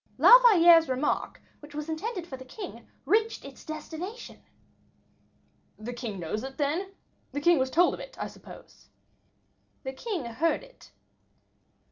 "La 0.17 0.35
Valliere's 0.39 0.89
remark, 0.89 1.43
which 1.59 1.75
was 1.75 1.87
intended 1.87 2.25
for 2.25 2.35
the 2.35 2.43
king, 2.43 2.87
reached 3.05 3.45
its 3.45 3.63
destination." 3.63 4.41
"The 5.77 5.93
king 5.93 6.17
knows 6.19 6.41
it, 6.43 6.57
then? 6.57 6.95
The 7.33 7.39
king 7.39 7.59
was 7.59 7.69
told 7.69 7.93
of 7.93 7.99
it, 7.99 8.17
I 8.19 8.25
suppose?" 8.25 8.89
"The 9.83 9.93
king 9.93 10.25
heard 10.25 10.63
it." 10.63 10.91